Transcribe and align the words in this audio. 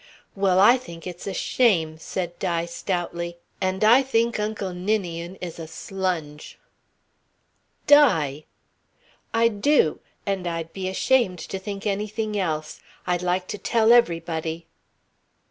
"Well, 0.33 0.59
I 0.59 0.77
think 0.79 1.05
it's 1.05 1.27
a 1.27 1.31
shame," 1.35 1.99
said 1.99 2.39
Di 2.39 2.65
stoutly. 2.65 3.37
"And 3.61 3.83
I 3.83 4.01
think 4.01 4.39
Uncle 4.39 4.73
Ninian 4.73 5.35
is 5.35 5.59
a 5.59 5.67
slunge." 5.67 6.55
"Di!" 7.85 8.45
"I 9.31 9.47
do. 9.47 9.99
And 10.25 10.47
I'd 10.47 10.73
be 10.73 10.89
ashamed 10.89 11.37
to 11.37 11.59
think 11.59 11.85
anything 11.85 12.35
else. 12.35 12.81
I'd 13.05 13.21
like 13.21 13.47
to 13.49 13.59
tell 13.59 13.91
everybody." 13.93 14.65